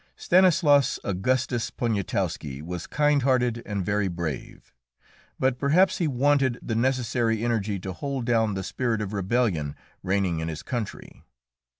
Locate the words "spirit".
8.63-8.99